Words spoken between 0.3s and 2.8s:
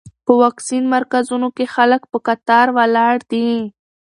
واکسین مرکزونو کې خلک په کتار